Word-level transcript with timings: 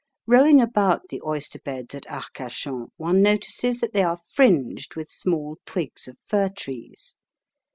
Rowing 0.25 0.59
about 0.59 1.09
the 1.09 1.21
oyster 1.23 1.59
beds 1.59 1.93
at 1.93 2.07
Arcachon 2.07 2.87
one 2.97 3.21
notices 3.21 3.81
that 3.81 3.93
they 3.93 4.01
are 4.01 4.17
fringed 4.17 4.95
with 4.95 5.11
small 5.11 5.57
twigs 5.67 6.07
of 6.07 6.17
fir 6.27 6.49
trees. 6.49 7.15